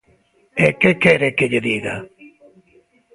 ¿E 0.65 0.67
que 0.79 0.91
quere 1.03 1.29
que 1.37 1.49
lle 1.51 1.61
diga? 1.69 1.95